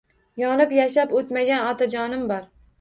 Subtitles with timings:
[0.43, 2.53] Yonib yashab o’tmagan otajonim bor.